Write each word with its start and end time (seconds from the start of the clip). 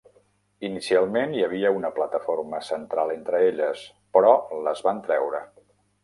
Inicialment 0.67 1.33
hi 1.35 1.41
havia 1.47 1.71
una 1.79 1.91
plataforma 1.97 2.61
central 2.69 3.13
entre 3.17 3.41
elles, 3.49 3.83
però 4.17 4.31
les 4.69 4.81
van 4.89 5.03
treure. 5.09 5.43